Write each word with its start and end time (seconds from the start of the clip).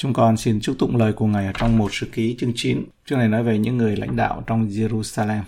Chúng 0.00 0.12
con 0.12 0.36
xin 0.36 0.60
chúc 0.60 0.78
tụng 0.78 0.96
lời 0.96 1.12
của 1.12 1.26
Ngài 1.26 1.46
ở 1.46 1.52
trong 1.58 1.78
một 1.78 1.88
sự 1.92 2.06
ký 2.12 2.36
chương 2.38 2.52
9. 2.54 2.84
Chương 3.06 3.18
này 3.18 3.28
nói 3.28 3.42
về 3.42 3.58
những 3.58 3.76
người 3.76 3.96
lãnh 3.96 4.16
đạo 4.16 4.44
trong 4.46 4.68
Jerusalem. 4.68 5.42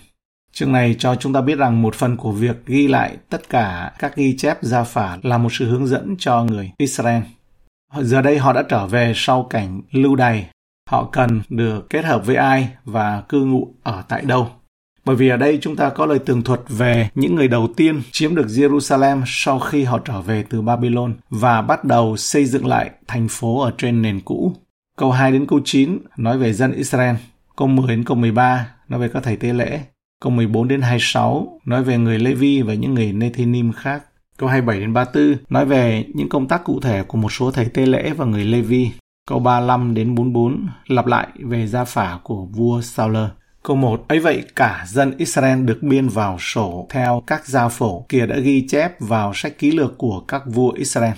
Chương 0.53 0.73
này 0.73 0.97
cho 0.99 1.15
chúng 1.15 1.33
ta 1.33 1.41
biết 1.41 1.59
rằng 1.59 1.83
một 1.83 1.95
phần 1.95 2.17
của 2.17 2.33
việc 2.33 2.67
ghi 2.67 2.89
lại 2.89 3.17
tất 3.29 3.49
cả 3.49 3.93
các 3.99 4.17
ghi 4.17 4.37
chép 4.37 4.59
gia 4.63 4.85
phả 4.85 5.19
là 5.23 5.39
một 5.39 5.49
sự 5.53 5.71
hướng 5.71 5.87
dẫn 5.87 6.17
cho 6.19 6.45
người 6.45 6.71
Israel. 6.79 7.23
Giờ 8.01 8.23
đây 8.23 8.39
họ 8.39 8.53
đã 8.53 8.63
trở 8.69 8.87
về 8.87 9.13
sau 9.17 9.43
cảnh 9.43 9.81
lưu 9.91 10.17
đày. 10.17 10.47
Họ 10.91 11.09
cần 11.13 11.43
được 11.49 11.91
kết 11.91 12.05
hợp 12.05 12.27
với 12.27 12.37
ai 12.37 12.69
và 12.85 13.21
cư 13.29 13.45
ngụ 13.45 13.75
ở 13.83 14.03
tại 14.09 14.23
đâu. 14.23 14.51
Bởi 15.05 15.17
vì 15.17 15.29
ở 15.29 15.37
đây 15.37 15.59
chúng 15.63 15.77
ta 15.77 15.91
có 15.91 16.07
lời 16.07 16.19
tường 16.19 16.43
thuật 16.43 16.61
về 16.69 17.09
những 17.15 17.35
người 17.35 17.49
đầu 17.49 17.69
tiên 17.77 18.03
chiếm 18.13 18.35
được 18.35 18.47
Jerusalem 18.47 19.23
sau 19.27 19.59
khi 19.59 19.85
họ 19.85 19.99
trở 19.99 20.21
về 20.21 20.45
từ 20.51 20.63
Babylon 20.63 21.15
và 21.31 21.63
bắt 21.63 21.85
đầu 21.85 22.17
xây 22.17 22.45
dựng 22.45 22.67
lại 22.67 22.91
thành 23.07 23.29
phố 23.29 23.61
ở 23.61 23.73
trên 23.79 24.03
nền 24.03 24.21
cũ. 24.21 24.53
Câu 24.99 25.11
2 25.11 25.33
đến 25.33 25.47
câu 25.47 25.61
9 25.65 25.99
nói 26.17 26.39
về 26.39 26.53
dân 26.53 26.73
Israel. 26.73 27.17
Câu 27.57 27.69
10 27.69 27.89
đến 27.89 28.05
câu 28.05 28.17
13 28.17 28.69
nói 28.89 29.01
về 29.01 29.09
các 29.09 29.23
thầy 29.23 29.37
tế 29.37 29.53
lễ. 29.53 29.81
Câu 30.21 30.33
14 30.33 30.69
đến 30.69 30.81
26 30.81 31.61
nói 31.65 31.85
về 31.85 31.99
người 31.99 32.19
Levi 32.19 32.63
và 32.63 32.75
những 32.75 32.95
người 32.95 33.13
Nethinim 33.13 33.73
khác. 33.73 34.05
Câu 34.39 34.49
27 34.49 34.81
đến 34.81 34.93
34 34.93 35.37
nói 35.49 35.65
về 35.67 36.05
những 36.15 36.29
công 36.29 36.49
tác 36.49 36.65
cụ 36.65 36.81
thể 36.81 37.03
của 37.03 37.19
một 37.19 37.33
số 37.33 37.51
thầy 37.51 37.65
tế 37.65 37.87
lễ 37.87 38.11
và 38.17 38.25
người 38.25 38.45
Levi. 38.45 38.91
Câu 39.29 39.39
35 39.39 39.95
đến 39.95 40.15
44 40.15 40.67
lặp 40.87 41.07
lại 41.07 41.29
về 41.39 41.67
gia 41.67 41.85
phả 41.85 42.19
của 42.23 42.45
vua 42.45 42.81
Sauler. 42.81 43.29
Câu 43.65 43.77
1. 43.77 44.05
ấy 44.09 44.21
vậy 44.21 44.45
cả 44.57 44.85
dân 44.89 45.17
Israel 45.19 45.65
được 45.65 45.79
biên 45.83 46.09
vào 46.09 46.37
sổ 46.41 46.87
theo 46.91 47.23
các 47.27 47.47
gia 47.47 47.69
phổ 47.69 48.05
kia 48.09 48.27
đã 48.27 48.37
ghi 48.37 48.67
chép 48.69 49.01
vào 49.01 49.33
sách 49.35 49.59
ký 49.59 49.71
lược 49.71 49.99
của 49.99 50.21
các 50.21 50.43
vua 50.47 50.71
Israel. 50.71 51.13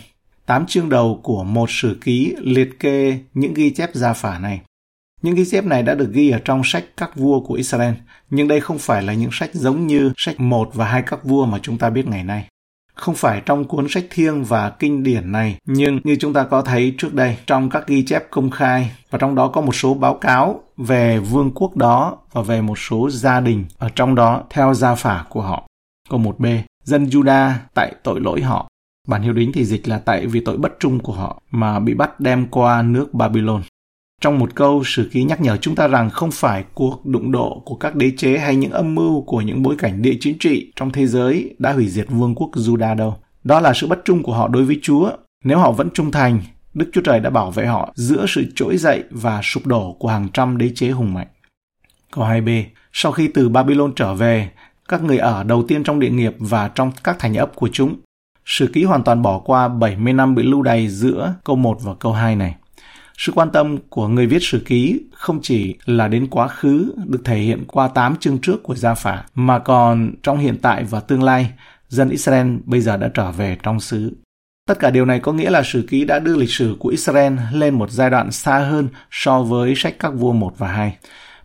Tám 0.47 0.67
chương 0.67 0.89
đầu 0.89 1.21
của 1.23 1.45
một 1.45 1.71
sử 1.71 1.99
ký 2.05 2.35
liệt 2.41 2.81
kê 2.81 3.19
những 3.35 3.55
ghi 3.55 3.71
chép 3.71 3.91
gia 3.95 4.13
phả 4.13 4.39
này. 4.39 4.61
Những 5.23 5.35
ghi 5.35 5.45
chép 5.51 5.65
này 5.65 5.83
đã 5.83 5.95
được 5.95 6.11
ghi 6.13 6.31
ở 6.31 6.39
trong 6.45 6.63
sách 6.65 6.85
các 6.97 7.17
vua 7.17 7.41
của 7.41 7.55
Israel, 7.55 7.95
nhưng 8.31 8.49
đây 8.49 8.61
không 8.61 8.79
phải 8.79 9.03
là 9.03 9.15
những 9.15 9.31
sách 9.33 9.51
giống 9.55 9.87
như 9.87 10.13
sách 10.17 10.41
1 10.41 10.71
và 10.75 10.85
hai 10.85 11.03
các 11.03 11.25
vua 11.25 11.47
mà 11.47 11.59
chúng 11.63 11.79
ta 11.79 11.91
biết 11.91 12.07
ngày 12.07 12.25
nay 12.25 12.49
không 12.95 13.15
phải 13.15 13.43
trong 13.47 13.65
cuốn 13.65 13.87
sách 13.89 14.05
thiêng 14.11 14.45
và 14.45 14.71
kinh 14.71 15.03
điển 15.03 15.33
này, 15.33 15.57
nhưng 15.67 16.01
như 16.05 16.17
chúng 16.21 16.33
ta 16.33 16.45
có 16.45 16.63
thấy 16.63 16.95
trước 16.99 17.15
đây 17.15 17.37
trong 17.47 17.71
các 17.71 17.87
ghi 17.87 18.05
chép 18.05 18.31
công 18.31 18.51
khai 18.51 18.91
và 19.11 19.19
trong 19.19 19.35
đó 19.35 19.49
có 19.49 19.61
một 19.61 19.75
số 19.75 19.95
báo 19.95 20.15
cáo 20.15 20.63
về 20.77 21.19
vương 21.19 21.51
quốc 21.55 21.77
đó 21.77 22.17
và 22.33 22.43
về 22.43 22.61
một 22.61 22.79
số 22.79 23.11
gia 23.11 23.41
đình 23.41 23.65
ở 23.79 23.89
trong 23.95 24.15
đó 24.15 24.43
theo 24.51 24.75
gia 24.75 24.95
phả 24.95 25.25
của 25.29 25.43
họ. 25.43 25.67
Câu 26.11 26.21
1b, 26.21 26.59
dân 26.85 27.05
Juda 27.07 27.53
tại 27.75 27.95
tội 28.03 28.21
lỗi 28.21 28.43
họ. 28.43 28.69
Bản 29.09 29.23
hiệu 29.23 29.33
đính 29.33 29.53
thì 29.53 29.65
dịch 29.65 29.89
là 29.89 29.99
tại 29.99 30.27
vì 30.27 30.41
tội 30.41 30.57
bất 30.57 30.73
trung 30.81 31.01
của 31.01 31.13
họ 31.13 31.43
mà 31.51 31.79
bị 31.81 31.95
bắt 31.95 32.21
đem 32.21 32.47
qua 32.47 32.83
nước 32.83 33.15
Babylon. 33.15 33.63
Trong 34.21 34.39
một 34.39 34.55
câu, 34.55 34.83
sử 34.85 35.09
ký 35.13 35.25
nhắc 35.25 35.41
nhở 35.41 35.57
chúng 35.57 35.75
ta 35.75 35.89
rằng 35.89 36.11
không 36.11 36.31
phải 36.31 36.65
cuộc 36.75 37.07
đụng 37.07 37.33
độ 37.33 37.63
của 37.65 37.75
các 37.75 37.95
đế 37.95 38.13
chế 38.17 38.39
hay 38.39 38.57
những 38.57 38.71
âm 38.71 38.95
mưu 38.95 39.23
của 39.23 39.41
những 39.41 39.63
bối 39.63 39.75
cảnh 39.79 40.03
địa 40.03 40.17
chính 40.21 40.39
trị 40.39 40.73
trong 40.77 40.91
thế 40.91 41.07
giới 41.07 41.55
đã 41.59 41.73
hủy 41.73 41.89
diệt 41.89 42.07
vương 42.11 42.35
quốc 42.35 42.51
Juda 42.55 42.97
đâu. 42.97 43.17
Đó 43.45 43.61
là 43.61 43.73
sự 43.75 43.87
bất 43.87 44.05
trung 44.05 44.23
của 44.23 44.35
họ 44.35 44.49
đối 44.49 44.65
với 44.65 44.79
Chúa. 44.83 45.11
Nếu 45.45 45.59
họ 45.59 45.73
vẫn 45.73 45.89
trung 45.95 46.11
thành, 46.11 46.41
Đức 46.75 46.91
Chúa 46.93 47.01
Trời 47.01 47.21
đã 47.21 47.31
bảo 47.31 47.51
vệ 47.51 47.67
họ 47.67 47.93
giữa 47.95 48.25
sự 48.29 48.45
trỗi 48.55 48.77
dậy 48.77 49.05
và 49.11 49.41
sụp 49.43 49.67
đổ 49.67 49.97
của 49.99 50.09
hàng 50.09 50.29
trăm 50.33 50.59
đế 50.59 50.71
chế 50.75 50.91
hùng 50.91 51.15
mạnh. 51.15 51.27
Câu 52.13 52.25
2b. 52.25 52.65
Sau 52.93 53.13
khi 53.13 53.29
từ 53.29 53.49
Babylon 53.49 53.93
trở 53.97 54.15
về, 54.15 54.51
các 54.89 55.03
người 55.03 55.19
ở 55.19 55.45
đầu 55.45 55.65
tiên 55.69 55.85
trong 55.85 56.01
địa 56.01 56.11
nghiệp 56.11 56.35
và 56.39 56.69
trong 56.69 56.93
các 57.05 57.17
thành 57.19 57.35
ấp 57.35 57.57
của 57.57 57.69
chúng. 57.73 57.97
Sử 58.45 58.67
ký 58.67 58.85
hoàn 58.85 59.03
toàn 59.03 59.23
bỏ 59.23 59.39
qua 59.39 59.69
70 59.69 60.13
năm 60.13 60.35
bị 60.35 60.43
lưu 60.43 60.63
đày 60.63 60.89
giữa 60.89 61.35
câu 61.45 61.57
1 61.57 61.79
và 61.83 61.95
câu 61.95 62.13
2 62.13 62.37
này. 62.37 62.55
Sự 63.19 63.33
quan 63.33 63.51
tâm 63.51 63.79
của 63.89 64.09
người 64.09 64.27
viết 64.27 64.43
sử 64.43 64.63
ký 64.67 65.01
không 65.13 65.39
chỉ 65.43 65.77
là 65.85 66.09
đến 66.09 66.27
quá 66.31 66.49
khứ 66.49 66.95
được 67.07 67.21
thể 67.25 67.39
hiện 67.39 67.65
qua 67.67 67.89
8 67.89 68.17
chương 68.17 68.39
trước 68.39 68.63
của 68.63 68.75
gia 68.75 68.95
phả, 68.95 69.25
mà 69.35 69.59
còn 69.59 70.15
trong 70.23 70.39
hiện 70.39 70.57
tại 70.63 70.85
và 70.85 71.01
tương 71.01 71.23
lai, 71.23 71.51
dân 71.89 72.11
Israel 72.11 72.57
bây 72.65 72.81
giờ 72.81 72.97
đã 72.97 73.11
trở 73.15 73.31
về 73.31 73.57
trong 73.63 73.81
xứ. 73.81 74.13
Tất 74.69 74.79
cả 74.79 74.91
điều 74.91 75.05
này 75.05 75.21
có 75.21 75.33
nghĩa 75.33 75.51
là 75.51 75.63
sử 75.65 75.87
ký 75.91 76.05
đã 76.05 76.19
đưa 76.19 76.37
lịch 76.37 76.51
sử 76.51 76.77
của 76.79 76.89
Israel 76.89 77.33
lên 77.53 77.75
một 77.75 77.91
giai 77.91 78.11
đoạn 78.11 78.33
xa 78.33 78.59
hơn 78.59 78.89
so 79.11 79.43
với 79.43 79.75
sách 79.77 79.97
các 79.99 80.11
vua 80.15 80.33
1 80.33 80.55
và 80.59 80.69
2. 80.69 80.97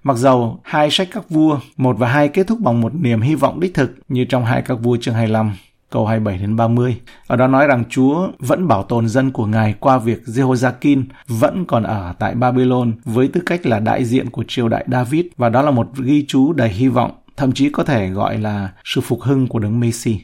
Mặc 0.04 0.18
dầu 0.18 0.60
hai 0.64 0.92
sách 0.92 1.08
các 1.12 1.30
vua 1.30 1.60
1 1.78 1.96
và 2.00 2.08
2 2.08 2.30
kết 2.30 2.48
thúc 2.48 2.60
bằng 2.60 2.82
một 2.82 2.96
niềm 2.96 3.22
hy 3.22 3.36
vọng 3.36 3.60
đích 3.60 3.74
thực 3.74 3.92
như 4.08 4.26
trong 4.26 4.46
hai 4.46 4.62
các 4.62 4.76
vua 4.76 4.98
chương 4.98 5.16
25, 5.16 5.54
câu 5.90 6.06
27 6.06 6.38
đến 6.38 6.56
30. 6.56 7.02
Ở 7.28 7.36
đó 7.36 7.48
nói 7.48 7.68
rằng 7.68 7.84
Chúa 7.90 8.28
vẫn 8.40 8.68
bảo 8.68 8.84
tồn 8.84 9.08
dân 9.08 9.32
của 9.32 9.46
Ngài 9.46 9.76
qua 9.80 9.98
việc 9.98 10.22
Jehoiakim 10.26 11.04
vẫn 11.28 11.66
còn 11.66 11.84
ở 11.84 12.14
tại 12.20 12.36
Babylon 12.36 12.94
với 13.06 13.28
tư 13.28 13.42
cách 13.46 13.66
là 13.66 13.80
đại 13.80 14.06
diện 14.06 14.30
của 14.30 14.44
triều 14.48 14.68
đại 14.70 14.86
David 14.92 15.26
và 15.38 15.50
đó 15.50 15.62
là 15.62 15.72
một 15.72 15.88
ghi 15.98 16.26
chú 16.28 16.54
đầy 16.54 16.70
hy 16.70 16.88
vọng, 16.88 17.12
thậm 17.38 17.52
chí 17.52 17.70
có 17.70 17.84
thể 17.84 18.10
gọi 18.10 18.38
là 18.38 18.70
sự 18.84 19.02
phục 19.02 19.22
hưng 19.22 19.48
của 19.48 19.60
đấng 19.60 19.80
Messi. 19.80 20.20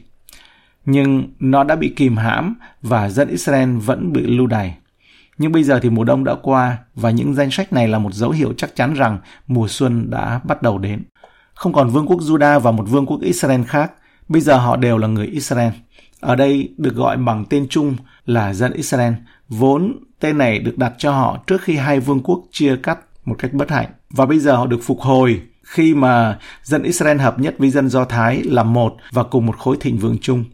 Nhưng 0.84 1.24
nó 1.40 1.64
đã 1.64 1.76
bị 1.76 1.92
kìm 1.96 2.16
hãm 2.16 2.54
và 2.82 3.08
dân 3.08 3.28
Israel 3.28 3.76
vẫn 3.76 4.12
bị 4.12 4.22
lưu 4.22 4.46
đày. 4.46 4.76
Nhưng 5.38 5.52
bây 5.52 5.62
giờ 5.62 5.80
thì 5.82 5.90
mùa 5.90 6.04
đông 6.04 6.24
đã 6.24 6.34
qua 6.42 6.78
và 6.94 7.10
những 7.10 7.34
danh 7.34 7.50
sách 7.50 7.72
này 7.72 7.88
là 7.88 7.98
một 7.98 8.14
dấu 8.14 8.30
hiệu 8.30 8.52
chắc 8.56 8.76
chắn 8.76 8.94
rằng 8.94 9.18
mùa 9.46 9.68
xuân 9.68 10.10
đã 10.10 10.40
bắt 10.44 10.62
đầu 10.62 10.78
đến. 10.78 11.02
Không 11.54 11.72
còn 11.72 11.90
vương 11.90 12.06
quốc 12.06 12.20
Juda 12.20 12.60
và 12.60 12.70
một 12.70 12.84
vương 12.88 13.06
quốc 13.06 13.20
Israel 13.20 13.62
khác, 13.62 13.92
Bây 14.28 14.40
giờ 14.40 14.56
họ 14.56 14.76
đều 14.76 14.98
là 14.98 15.08
người 15.08 15.26
Israel. 15.26 15.72
Ở 16.20 16.36
đây 16.36 16.74
được 16.76 16.94
gọi 16.94 17.16
bằng 17.16 17.44
tên 17.44 17.66
chung 17.70 17.96
là 18.26 18.54
dân 18.54 18.72
Israel, 18.72 19.12
vốn 19.48 19.96
tên 20.20 20.38
này 20.38 20.58
được 20.58 20.78
đặt 20.78 20.92
cho 20.98 21.12
họ 21.12 21.38
trước 21.46 21.62
khi 21.62 21.76
hai 21.76 22.00
vương 22.00 22.22
quốc 22.22 22.42
chia 22.50 22.76
cắt 22.76 22.98
một 23.24 23.36
cách 23.38 23.52
bất 23.52 23.70
hạnh. 23.70 23.88
Và 24.10 24.26
bây 24.26 24.38
giờ 24.38 24.56
họ 24.56 24.66
được 24.66 24.80
phục 24.82 25.00
hồi 25.00 25.42
khi 25.62 25.94
mà 25.94 26.38
dân 26.62 26.82
Israel 26.82 27.18
hợp 27.18 27.38
nhất 27.38 27.54
với 27.58 27.70
dân 27.70 27.88
Do 27.88 28.04
Thái 28.04 28.42
là 28.42 28.62
một 28.62 28.96
và 29.12 29.22
cùng 29.22 29.46
một 29.46 29.58
khối 29.58 29.76
thịnh 29.80 29.98
vượng 29.98 30.18
chung. 30.20 30.44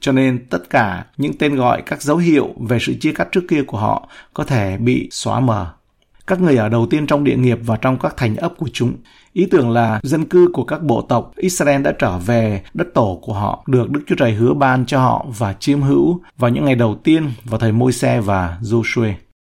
Cho 0.00 0.12
nên 0.12 0.46
tất 0.50 0.70
cả 0.70 1.04
những 1.16 1.38
tên 1.38 1.56
gọi 1.56 1.82
các 1.86 2.02
dấu 2.02 2.16
hiệu 2.16 2.54
về 2.68 2.78
sự 2.80 2.94
chia 3.00 3.12
cắt 3.12 3.28
trước 3.32 3.44
kia 3.48 3.62
của 3.62 3.78
họ 3.78 4.08
có 4.34 4.44
thể 4.44 4.78
bị 4.78 5.08
xóa 5.12 5.40
mờ. 5.40 5.72
Các 6.26 6.40
người 6.40 6.56
ở 6.56 6.68
đầu 6.68 6.86
tiên 6.90 7.06
trong 7.06 7.24
địa 7.24 7.36
nghiệp 7.36 7.58
và 7.62 7.76
trong 7.76 7.98
các 7.98 8.16
thành 8.16 8.36
ấp 8.36 8.52
của 8.58 8.68
chúng 8.72 8.96
Ý 9.36 9.46
tưởng 9.46 9.70
là 9.70 10.00
dân 10.02 10.24
cư 10.24 10.48
của 10.52 10.64
các 10.64 10.82
bộ 10.82 11.02
tộc 11.02 11.32
Israel 11.36 11.82
đã 11.82 11.92
trở 11.98 12.18
về 12.18 12.62
đất 12.74 12.86
tổ 12.94 13.18
của 13.22 13.32
họ, 13.32 13.64
được 13.66 13.90
Đức 13.90 14.00
Chúa 14.06 14.14
Trời 14.18 14.32
hứa 14.32 14.54
ban 14.54 14.86
cho 14.86 15.00
họ 15.00 15.26
và 15.38 15.52
chiếm 15.52 15.82
hữu 15.82 16.20
vào 16.38 16.50
những 16.50 16.64
ngày 16.64 16.74
đầu 16.74 16.94
tiên 17.04 17.30
vào 17.44 17.60
thời 17.60 17.72
Môi-se 17.72 18.20
và 18.20 18.58
Joshua. 18.62 19.12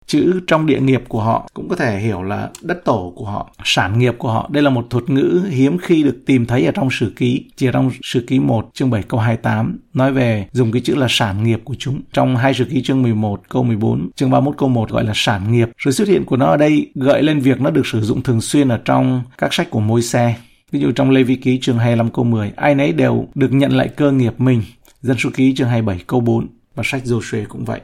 Chữ 0.08 0.40
trong 0.46 0.66
địa 0.66 0.80
nghiệp 0.80 1.02
của 1.08 1.22
họ 1.22 1.48
cũng 1.54 1.68
có 1.68 1.76
thể 1.76 1.98
hiểu 1.98 2.22
là 2.22 2.48
đất 2.62 2.84
tổ 2.84 3.12
của 3.16 3.24
họ, 3.24 3.50
sản 3.64 3.98
nghiệp 3.98 4.14
của 4.18 4.32
họ. 4.32 4.48
Đây 4.52 4.62
là 4.62 4.70
một 4.70 4.86
thuật 4.90 5.10
ngữ 5.10 5.42
hiếm 5.50 5.78
khi 5.78 6.02
được 6.02 6.18
tìm 6.26 6.46
thấy 6.46 6.64
ở 6.64 6.72
trong 6.72 6.88
sử 6.90 7.12
ký, 7.16 7.44
chỉ 7.56 7.66
ở 7.66 7.72
trong 7.72 7.90
sử 8.02 8.24
ký 8.26 8.38
1 8.38 8.70
chương 8.74 8.90
7 8.90 9.02
câu 9.02 9.20
28 9.20 9.78
nói 9.94 10.12
về 10.12 10.46
dùng 10.52 10.72
cái 10.72 10.82
chữ 10.82 10.94
là 10.94 11.06
sản 11.10 11.44
nghiệp 11.44 11.60
của 11.64 11.74
chúng. 11.78 12.00
Trong 12.12 12.36
hai 12.36 12.54
sử 12.54 12.64
ký 12.64 12.82
chương 12.82 13.02
11 13.02 13.42
câu 13.48 13.62
14, 13.62 14.10
chương 14.16 14.30
31 14.30 14.58
câu 14.58 14.68
1 14.68 14.90
gọi 14.90 15.04
là 15.04 15.12
sản 15.14 15.52
nghiệp. 15.52 15.68
rồi 15.78 15.92
xuất 15.92 16.08
hiện 16.08 16.24
của 16.24 16.36
nó 16.36 16.46
ở 16.46 16.56
đây 16.56 16.90
gợi 16.94 17.22
lên 17.22 17.40
việc 17.40 17.60
nó 17.60 17.70
được 17.70 17.86
sử 17.86 18.00
dụng 18.00 18.22
thường 18.22 18.40
xuyên 18.40 18.68
ở 18.68 18.80
trong 18.84 19.22
các 19.38 19.54
sách 19.54 19.70
của 19.70 19.80
môi 19.80 20.02
xe. 20.02 20.34
Ví 20.72 20.80
dụ 20.80 20.92
trong 20.92 21.10
Lê 21.10 21.22
Vi 21.22 21.36
Ký 21.36 21.58
chương 21.60 21.78
25 21.78 22.10
câu 22.10 22.24
10, 22.24 22.52
ai 22.56 22.74
nấy 22.74 22.92
đều 22.92 23.28
được 23.34 23.52
nhận 23.52 23.76
lại 23.76 23.88
cơ 23.88 24.12
nghiệp 24.12 24.34
mình. 24.38 24.62
Dân 25.02 25.16
số 25.18 25.30
ký 25.34 25.54
chương 25.54 25.68
27 25.68 26.04
câu 26.06 26.20
4 26.20 26.46
và 26.74 26.82
sách 26.86 27.02
Joshua 27.04 27.44
cũng 27.48 27.64
vậy. 27.64 27.80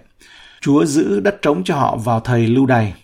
Chúa 0.65 0.85
giữ 0.85 1.21
đất 1.21 1.43
trống 1.43 1.65
cho 1.65 1.77
họ 1.77 1.97
vào 1.97 2.21
thời 2.21 2.47
lưu 2.47 2.67
đày. 2.67 2.95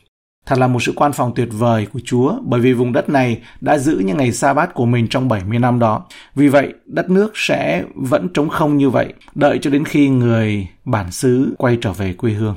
Thật 0.46 0.58
là 0.58 0.66
một 0.66 0.82
sự 0.82 0.92
quan 0.96 1.12
phòng 1.12 1.32
tuyệt 1.36 1.48
vời 1.52 1.86
của 1.92 2.00
Chúa 2.04 2.34
bởi 2.42 2.60
vì 2.60 2.72
vùng 2.72 2.92
đất 2.92 3.08
này 3.08 3.42
đã 3.60 3.78
giữ 3.78 4.02
những 4.04 4.16
ngày 4.16 4.32
sa 4.32 4.54
bát 4.54 4.74
của 4.74 4.86
mình 4.86 5.08
trong 5.08 5.28
70 5.28 5.58
năm 5.58 5.78
đó. 5.78 6.06
Vì 6.34 6.48
vậy, 6.48 6.72
đất 6.86 7.10
nước 7.10 7.32
sẽ 7.34 7.84
vẫn 7.94 8.28
trống 8.34 8.48
không 8.48 8.76
như 8.76 8.90
vậy, 8.90 9.12
đợi 9.34 9.58
cho 9.62 9.70
đến 9.70 9.84
khi 9.84 10.08
người 10.08 10.68
bản 10.84 11.10
xứ 11.10 11.54
quay 11.58 11.78
trở 11.80 11.92
về 11.92 12.12
quê 12.12 12.32
hương. 12.32 12.56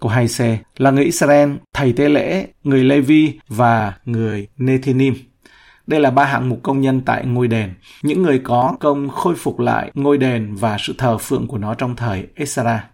Câu 0.00 0.10
2C 0.10 0.56
là 0.76 0.90
người 0.90 1.04
Israel, 1.04 1.50
thầy 1.74 1.92
tế 1.92 2.08
lễ, 2.08 2.46
người 2.64 2.84
Levi 2.84 3.38
và 3.48 3.92
người 4.04 4.48
Nethinim. 4.56 5.14
Đây 5.86 6.00
là 6.00 6.10
ba 6.10 6.24
hạng 6.24 6.48
mục 6.48 6.60
công 6.62 6.80
nhân 6.80 7.00
tại 7.00 7.26
ngôi 7.26 7.48
đền, 7.48 7.70
những 8.02 8.22
người 8.22 8.38
có 8.38 8.76
công 8.80 9.08
khôi 9.08 9.34
phục 9.34 9.58
lại 9.58 9.90
ngôi 9.94 10.18
đền 10.18 10.54
và 10.54 10.76
sự 10.80 10.94
thờ 10.98 11.18
phượng 11.18 11.46
của 11.46 11.58
nó 11.58 11.74
trong 11.74 11.96
thời 11.96 12.26
Esra. 12.34 12.88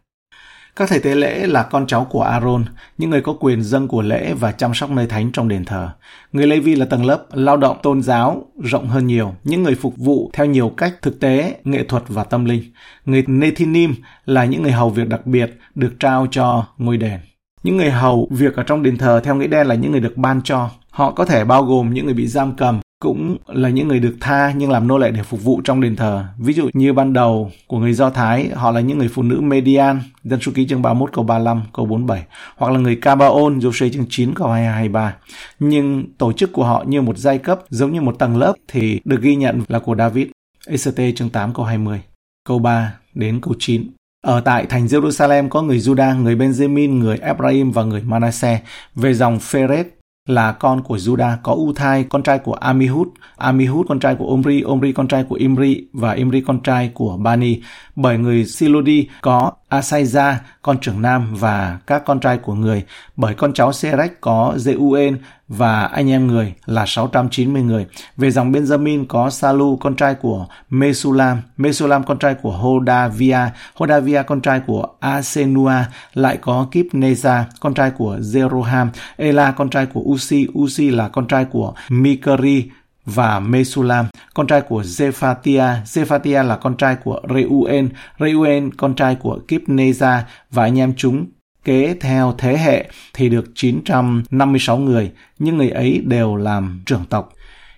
Các 0.77 0.89
thầy 0.89 1.01
tế 1.01 1.15
lễ 1.15 1.47
là 1.47 1.63
con 1.63 1.87
cháu 1.87 2.07
của 2.11 2.23
Aaron, 2.23 2.65
những 2.99 3.11
người 3.11 3.21
có 3.21 3.33
quyền 3.41 3.63
dâng 3.63 3.89
của 3.89 4.03
lễ 4.03 4.35
và 4.41 4.53
chăm 4.53 4.75
sóc 4.75 4.91
nơi 4.91 5.07
thánh 5.07 5.33
trong 5.33 5.49
đền 5.49 5.65
thờ. 5.65 5.89
Người 6.33 6.47
Levi 6.47 6.75
là 6.75 6.87
tầng 6.87 7.07
lớp 7.07 7.27
lao 7.33 7.57
động 7.57 7.77
tôn 7.83 8.03
giáo 8.03 8.47
rộng 8.63 8.89
hơn 8.89 9.07
nhiều, 9.07 9.35
những 9.45 9.63
người 9.63 9.75
phục 9.75 9.97
vụ 9.97 10.31
theo 10.33 10.47
nhiều 10.47 10.69
cách 10.77 10.95
thực 11.03 11.21
tế, 11.21 11.57
nghệ 11.65 11.85
thuật 11.85 12.03
và 12.09 12.25
tâm 12.25 12.45
linh. 12.45 12.63
Người 13.05 13.25
Nethinim 13.27 13.95
là 14.25 14.45
những 14.45 14.63
người 14.63 14.73
hầu 14.73 14.91
việc 14.91 15.09
đặc 15.09 15.27
biệt 15.27 15.59
được 15.75 15.95
trao 16.01 16.27
cho 16.31 16.67
ngôi 16.79 16.97
đền. 16.97 17.21
Những 17.63 17.77
người 17.77 17.91
hầu 17.91 18.29
việc 18.31 18.57
ở 18.57 18.63
trong 18.63 18.83
đền 18.83 18.99
thờ 18.99 19.21
theo 19.25 19.35
nghĩa 19.35 19.47
đen 19.47 19.67
là 19.67 19.75
những 19.75 19.93
người 19.93 20.01
được 20.01 20.17
ban 20.17 20.41
cho. 20.43 20.71
Họ 20.91 21.11
có 21.11 21.25
thể 21.25 21.45
bao 21.45 21.63
gồm 21.63 21.95
những 21.95 22.05
người 22.05 22.15
bị 22.15 22.27
giam 22.27 22.57
cầm, 22.57 22.81
cũng 23.01 23.37
là 23.47 23.69
những 23.69 23.89
người 23.89 24.01
được 24.01 24.17
tha 24.21 24.53
nhưng 24.57 24.71
làm 24.71 24.89
nô 24.89 24.99
lệ 24.99 25.11
để 25.11 25.23
phục 25.23 25.45
vụ 25.45 25.61
trong 25.65 25.81
đền 25.81 25.97
thờ. 25.97 26.25
Ví 26.39 26.53
dụ 26.53 26.69
như 26.73 26.93
ban 26.93 27.13
đầu 27.13 27.51
của 27.67 27.79
người 27.79 27.93
Do 27.93 28.11
Thái, 28.11 28.49
họ 28.49 28.71
là 28.71 28.81
những 28.81 28.99
người 28.99 29.09
phụ 29.09 29.23
nữ 29.23 29.41
Median, 29.41 30.01
dân 30.25 30.41
số 30.41 30.53
ký 30.55 30.67
chương 30.67 30.83
31 30.83 31.13
câu 31.13 31.25
35 31.25 31.63
câu 31.73 31.87
47, 31.87 32.23
hoặc 32.57 32.73
là 32.73 32.79
người 32.79 32.97
Cabaon, 32.97 33.59
Joshua 33.59 33.93
chương 33.93 34.07
9 34.11 34.35
câu 34.35 34.49
22 34.49 34.75
23. 34.75 35.17
Nhưng 35.59 36.05
tổ 36.19 36.33
chức 36.33 36.53
của 36.53 36.65
họ 36.65 36.85
như 36.87 37.03
một 37.03 37.19
giai 37.19 37.39
cấp, 37.39 37.61
giống 37.69 37.93
như 37.93 38.01
một 38.01 38.19
tầng 38.19 38.37
lớp 38.37 38.55
thì 38.69 39.01
được 39.05 39.21
ghi 39.21 39.37
nhận 39.37 39.63
là 39.69 39.79
của 39.79 39.97
David. 39.97 40.27
ECT 40.67 41.17
chương 41.17 41.31
8 41.31 41.55
câu 41.55 41.65
20. 41.65 42.01
Câu 42.49 42.59
3 42.59 42.95
đến 43.15 43.41
câu 43.41 43.55
9. 43.59 43.91
Ở 44.25 44.41
tại 44.41 44.67
thành 44.67 44.87
Jerusalem 44.87 45.49
có 45.49 45.63
người 45.63 45.79
Judah, 45.79 46.23
người 46.23 46.37
Benjamin, 46.37 46.99
người 46.99 47.19
Ephraim 47.19 47.71
và 47.71 47.85
người 47.85 48.03
Manasseh. 48.03 48.63
Về 48.95 49.15
dòng 49.15 49.39
Phêrết 49.39 49.87
là 50.29 50.53
con 50.53 50.83
của 50.83 50.97
Judah, 50.97 51.37
có 51.43 51.53
Uthai, 51.53 52.05
con 52.05 52.23
trai 52.23 52.39
của 52.39 52.53
Amihud, 52.53 53.09
Amihud 53.37 53.87
con 53.89 54.01
trai 54.01 54.15
của 54.15 54.29
Omri, 54.29 54.63
Omri 54.63 54.93
con 54.93 55.09
trai 55.09 55.25
của 55.25 55.35
Imri 55.35 55.87
và 55.93 56.13
Imri 56.13 56.41
con 56.41 56.61
trai 56.63 56.91
của 56.95 57.17
Bani. 57.17 57.61
Bởi 57.97 58.19
người 58.19 58.45
Silodi 58.45 59.09
có 59.23 59.53
Asaiza, 59.81 60.35
con 60.63 60.79
trưởng 60.81 61.03
nam 61.03 61.35
và 61.35 61.79
các 61.87 62.03
con 62.07 62.21
trai 62.21 62.39
của 62.39 62.55
người. 62.55 62.85
Bởi 63.17 63.35
con 63.35 63.53
cháu 63.53 63.73
Serech 63.73 64.21
có 64.21 64.55
Zeuen 64.57 65.17
và 65.49 65.85
anh 65.85 66.11
em 66.11 66.27
người 66.27 66.55
là 66.67 66.85
690 66.87 67.63
người. 67.63 67.87
Về 68.17 68.31
dòng 68.31 68.53
Benjamin 68.53 69.07
có 69.09 69.31
Salu, 69.31 69.77
con 69.77 69.97
trai 69.97 70.15
của 70.15 70.47
Mesulam, 70.71 71.39
Mesulam 71.57 72.05
con 72.05 72.19
trai 72.19 72.35
của 72.35 72.51
Hodavia, 72.51 73.39
Hodavia 73.75 74.23
con 74.23 74.41
trai 74.41 74.61
của 74.67 74.87
Asenua, 75.01 75.83
lại 76.15 76.37
có 76.37 76.67
Kipneza, 76.73 77.43
con 77.61 77.75
trai 77.75 77.91
của 77.91 78.17
Zeroham, 78.17 78.89
Ela 79.17 79.51
con 79.53 79.71
trai 79.71 79.87
của 79.87 80.01
Usi, 80.01 80.47
Usi 80.59 80.91
là 80.91 81.09
con 81.09 81.27
trai 81.27 81.45
của 81.45 81.75
Mikari, 81.89 82.71
và 83.05 83.41
Mesulam, 83.41 84.07
con 84.35 84.47
trai 84.47 84.61
của 84.61 84.83
Zephatia, 84.83 85.83
Zephatia 85.85 86.43
là 86.43 86.57
con 86.57 86.77
trai 86.77 86.97
của 87.05 87.21
Reuel, 87.29 87.87
Reuel 88.21 88.69
con 88.77 88.95
trai 88.95 89.15
của 89.15 89.39
Kipneza 89.49 90.21
và 90.51 90.63
anh 90.63 90.79
em 90.79 90.95
chúng 90.97 91.27
kế 91.65 91.95
theo 92.01 92.35
thế 92.39 92.59
hệ 92.59 92.91
thì 93.15 93.29
được 93.29 93.45
956 93.55 94.79
người, 94.79 95.13
nhưng 95.39 95.57
người 95.57 95.71
ấy 95.71 96.03
đều 96.05 96.37
làm 96.37 96.83
trưởng 96.87 97.05
tộc. 97.11 97.33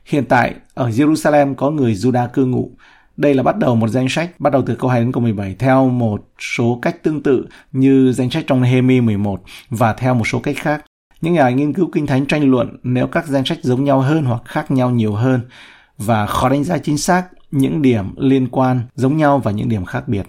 Hiện 0.04 0.24
tại, 0.24 0.54
ở 0.74 0.88
Jerusalem 0.88 1.54
có 1.54 1.70
người 1.70 1.94
Juda 1.94 2.28
cư 2.28 2.46
ngụ. 2.46 2.70
Đây 3.16 3.34
là 3.34 3.42
bắt 3.42 3.58
đầu 3.58 3.76
một 3.76 3.88
danh 3.88 4.08
sách, 4.08 4.30
bắt 4.38 4.52
đầu 4.52 4.62
từ 4.66 4.74
câu 4.74 4.90
2 4.90 5.00
đến 5.00 5.12
câu 5.12 5.22
17, 5.22 5.56
theo 5.58 5.88
một 5.88 6.28
số 6.56 6.78
cách 6.82 7.02
tương 7.02 7.22
tự 7.22 7.46
như 7.72 8.12
danh 8.12 8.30
sách 8.30 8.44
trong 8.46 8.62
Nehemi 8.62 9.00
11 9.00 9.42
và 9.70 9.92
theo 9.92 10.14
một 10.14 10.28
số 10.28 10.38
cách 10.38 10.56
khác. 10.58 10.84
Những 11.20 11.34
nhà 11.34 11.50
nghiên 11.50 11.72
cứu 11.72 11.88
kinh 11.92 12.06
thánh 12.06 12.26
tranh 12.26 12.50
luận 12.50 12.76
nếu 12.82 13.06
các 13.06 13.26
danh 13.26 13.44
sách 13.44 13.58
giống 13.62 13.84
nhau 13.84 14.00
hơn 14.00 14.24
hoặc 14.24 14.42
khác 14.44 14.70
nhau 14.70 14.90
nhiều 14.90 15.12
hơn 15.12 15.40
và 15.98 16.26
khó 16.26 16.48
đánh 16.48 16.64
giá 16.64 16.78
chính 16.78 16.98
xác 16.98 17.26
những 17.50 17.82
điểm 17.82 18.14
liên 18.16 18.48
quan 18.48 18.82
giống 18.94 19.16
nhau 19.16 19.38
và 19.38 19.50
những 19.50 19.68
điểm 19.68 19.84
khác 19.84 20.08
biệt. 20.08 20.26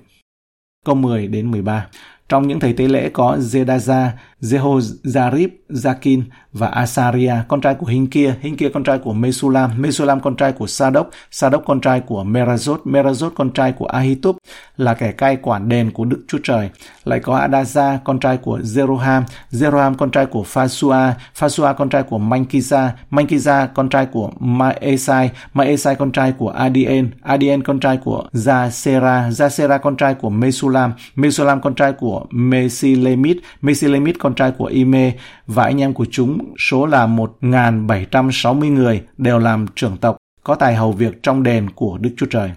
Câu 0.86 0.96
10 0.96 1.28
đến 1.28 1.52
13. 1.52 1.88
Trong 2.30 2.48
những 2.48 2.60
thầy 2.60 2.74
tế 2.74 2.88
lễ 2.88 3.10
có 3.14 3.38
Zedaza, 3.38 4.10
Jehozarib, 4.42 5.50
Zakin 5.70 6.24
và 6.54 6.68
Asaria, 6.68 7.34
con 7.48 7.62
trai 7.62 7.76
của 7.76 7.86
Hinkia, 7.86 8.34
Hinkia 8.42 8.70
con 8.74 8.84
trai 8.84 9.00
của 9.00 9.14
Mesulam, 9.14 9.72
Mesulam 9.82 10.20
con 10.20 10.36
trai 10.36 10.52
của 10.52 10.68
Sadok, 10.68 11.10
Sadok 11.32 11.64
con 11.66 11.82
trai 11.82 12.00
của 12.00 12.24
Merazot, 12.24 12.78
Merazot 12.86 13.30
con 13.30 13.52
trai 13.52 13.72
của 13.72 13.86
Ahitub, 13.86 14.38
là 14.78 14.94
kẻ 14.94 15.12
cai 15.12 15.36
quản 15.36 15.70
đền 15.70 15.92
của 15.92 16.06
Đức 16.06 16.24
Chúa 16.28 16.38
Trời. 16.44 16.70
Lại 17.06 17.20
có 17.20 17.48
Adaza, 17.48 17.98
con 18.04 18.20
trai 18.20 18.38
của 18.38 18.60
Zeroham, 18.60 19.24
Zeroham 19.52 19.96
con 19.96 20.12
trai 20.12 20.26
của 20.26 20.44
Phasua, 20.44 21.14
Phasua 21.36 21.74
con 21.74 21.90
trai 21.90 22.04
của 22.04 22.18
Mankiza, 22.18 22.90
Mankiza 23.12 23.68
con 23.68 23.90
trai 23.90 24.06
của 24.06 24.32
Maesai, 24.40 25.30
Maesai 25.54 25.96
con 25.96 26.12
trai 26.12 26.32
của 26.32 26.50
Adien, 26.50 27.10
Adien 27.22 27.64
con 27.64 27.80
trai 27.80 27.98
của 27.98 28.24
Zasera, 28.34 29.30
Zasera 29.30 29.78
con 29.80 29.98
trai 29.98 30.14
của 30.14 30.30
Mesulam, 30.30 30.94
Mesulam 31.16 31.62
con 31.62 31.76
trai 31.76 31.94
của 31.94 32.26
Mesilemit, 32.32 33.38
Mesilemit 33.62 34.16
con 34.20 34.27
con 34.28 34.36
trai 34.36 34.52
của 34.52 34.66
Ime 34.66 35.14
và 35.46 35.64
anh 35.64 35.82
em 35.82 35.94
của 35.94 36.06
chúng 36.12 36.54
số 36.60 36.86
là 36.86 37.08
1.760 37.08 38.74
người 38.74 39.02
đều 39.18 39.40
làm 39.40 39.66
trưởng 39.76 39.98
tộc, 39.98 40.18
có 40.44 40.56
tài 40.56 40.76
hầu 40.76 40.92
việc 40.92 41.24
trong 41.24 41.44
đền 41.44 41.70
của 41.70 41.98
Đức 41.98 42.10
Chúa 42.18 42.26
Trời. 42.26 42.52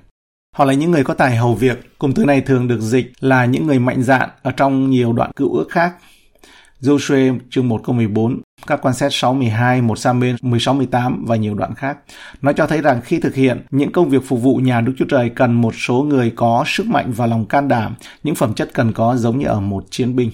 Họ 0.56 0.64
là 0.64 0.72
những 0.72 0.90
người 0.90 1.04
có 1.04 1.14
tài 1.14 1.36
hầu 1.36 1.54
việc, 1.54 1.98
cụm 1.98 2.12
từ 2.12 2.24
này 2.24 2.40
thường 2.40 2.68
được 2.68 2.80
dịch 2.80 3.12
là 3.20 3.44
những 3.44 3.66
người 3.66 3.78
mạnh 3.78 4.02
dạn 4.02 4.28
ở 4.42 4.50
trong 4.50 4.90
nhiều 4.90 5.12
đoạn 5.12 5.30
cựu 5.36 5.54
ước 5.54 5.68
khác. 5.70 5.94
Joshua 6.80 7.38
chương 7.50 7.68
1 7.68 7.80
câu 7.84 7.94
14, 7.94 8.40
các 8.66 8.78
quan 8.82 8.94
xét 8.94 9.12
6 9.14 9.34
12, 9.34 9.82
1 9.82 9.98
Samuel 9.98 10.34
16 10.42 10.74
18 10.74 11.24
và 11.26 11.36
nhiều 11.36 11.54
đoạn 11.54 11.74
khác. 11.74 11.98
Nó 12.42 12.52
cho 12.52 12.66
thấy 12.66 12.80
rằng 12.80 13.00
khi 13.04 13.20
thực 13.20 13.34
hiện 13.34 13.66
những 13.70 13.92
công 13.92 14.08
việc 14.08 14.22
phục 14.26 14.42
vụ 14.42 14.56
nhà 14.56 14.80
Đức 14.80 14.92
Chúa 14.98 15.06
Trời 15.08 15.30
cần 15.30 15.52
một 15.52 15.74
số 15.76 16.02
người 16.02 16.32
có 16.36 16.64
sức 16.66 16.86
mạnh 16.86 17.12
và 17.12 17.26
lòng 17.26 17.46
can 17.46 17.68
đảm, 17.68 17.94
những 18.22 18.34
phẩm 18.34 18.54
chất 18.54 18.70
cần 18.74 18.92
có 18.92 19.16
giống 19.16 19.38
như 19.38 19.46
ở 19.46 19.60
một 19.60 19.84
chiến 19.90 20.16
binh. 20.16 20.30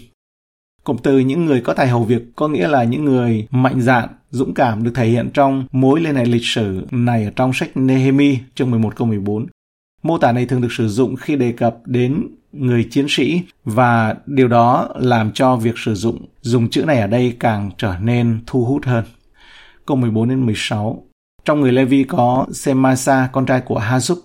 Cụm 0.86 0.96
từ 1.02 1.18
những 1.18 1.44
người 1.44 1.60
có 1.60 1.74
tài 1.74 1.88
hầu 1.88 2.04
việc 2.04 2.22
có 2.36 2.48
nghĩa 2.48 2.68
là 2.68 2.84
những 2.84 3.04
người 3.04 3.46
mạnh 3.50 3.80
dạn, 3.80 4.08
dũng 4.30 4.54
cảm 4.54 4.84
được 4.84 4.90
thể 4.94 5.06
hiện 5.06 5.30
trong 5.34 5.66
mối 5.72 6.00
liên 6.00 6.14
hệ 6.14 6.24
lịch 6.24 6.44
sử 6.44 6.86
này 6.90 7.24
ở 7.24 7.30
trong 7.36 7.52
sách 7.52 7.70
Nehemi 7.74 8.38
chương 8.54 8.70
11 8.70 8.96
câu 8.96 9.06
14. 9.06 9.46
Mô 10.02 10.18
tả 10.18 10.32
này 10.32 10.46
thường 10.46 10.60
được 10.60 10.72
sử 10.72 10.88
dụng 10.88 11.16
khi 11.16 11.36
đề 11.36 11.52
cập 11.52 11.76
đến 11.84 12.28
người 12.52 12.88
chiến 12.90 13.06
sĩ 13.08 13.40
và 13.64 14.14
điều 14.26 14.48
đó 14.48 14.88
làm 14.94 15.32
cho 15.32 15.56
việc 15.56 15.78
sử 15.78 15.94
dụng 15.94 16.26
dùng 16.40 16.70
chữ 16.70 16.84
này 16.84 17.00
ở 17.00 17.06
đây 17.06 17.36
càng 17.40 17.70
trở 17.78 17.94
nên 18.00 18.40
thu 18.46 18.64
hút 18.64 18.84
hơn. 18.84 19.04
Câu 19.86 19.96
14 19.96 20.28
đến 20.28 20.46
16 20.46 21.02
Trong 21.44 21.60
người 21.60 21.72
Levi 21.72 22.04
có 22.04 22.46
Semasa, 22.52 23.28
con 23.32 23.46
trai 23.46 23.60
của 23.60 23.80
Hazuk, 23.80 24.16